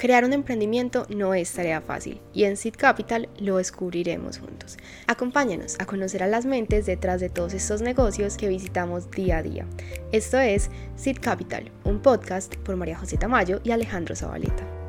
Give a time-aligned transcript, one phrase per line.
[0.00, 4.78] Crear un emprendimiento no es tarea fácil y en Seed Capital lo descubriremos juntos.
[5.06, 9.42] Acompáñanos a conocer a las mentes detrás de todos estos negocios que visitamos día a
[9.42, 9.66] día.
[10.10, 14.79] Esto es Seed Capital, un podcast por María José Tamayo y Alejandro Zabaleta.